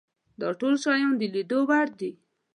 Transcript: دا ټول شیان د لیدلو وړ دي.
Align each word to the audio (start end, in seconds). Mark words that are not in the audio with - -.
دا 0.39 0.49
ټول 0.59 0.75
شیان 0.83 1.11
د 1.19 1.21
لیدلو 1.33 1.59
وړ 1.69 1.87
دي. 1.99 2.11